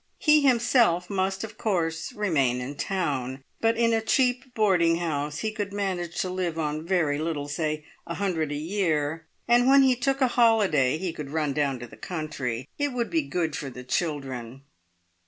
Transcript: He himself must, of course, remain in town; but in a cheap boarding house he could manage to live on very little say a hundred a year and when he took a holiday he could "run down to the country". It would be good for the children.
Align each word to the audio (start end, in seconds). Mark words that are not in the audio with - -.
He 0.17 0.41
himself 0.41 1.11
must, 1.11 1.43
of 1.43 1.59
course, 1.59 2.11
remain 2.13 2.59
in 2.59 2.73
town; 2.75 3.43
but 3.59 3.77
in 3.77 3.93
a 3.93 4.01
cheap 4.01 4.55
boarding 4.55 4.95
house 4.95 5.37
he 5.41 5.51
could 5.51 5.71
manage 5.71 6.15
to 6.21 6.29
live 6.31 6.57
on 6.57 6.87
very 6.87 7.19
little 7.19 7.47
say 7.47 7.85
a 8.07 8.15
hundred 8.15 8.51
a 8.51 8.55
year 8.55 9.27
and 9.47 9.67
when 9.67 9.83
he 9.83 9.95
took 9.95 10.19
a 10.19 10.29
holiday 10.29 10.97
he 10.97 11.13
could 11.13 11.29
"run 11.29 11.53
down 11.53 11.77
to 11.77 11.85
the 11.85 11.97
country". 11.97 12.67
It 12.79 12.93
would 12.93 13.11
be 13.11 13.21
good 13.21 13.55
for 13.55 13.69
the 13.69 13.83
children. 13.83 14.63